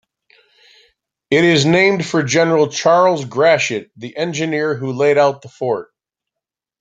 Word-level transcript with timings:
It 1.29 1.43
is 1.43 1.63
named 1.67 2.03
for 2.07 2.23
General 2.23 2.69
Charles 2.69 3.23
Gratiot, 3.25 3.91
the 3.95 4.17
engineer 4.17 4.73
who 4.75 4.91
laid 4.93 5.19
out 5.19 5.43
the 5.43 5.47
fort. 5.47 5.91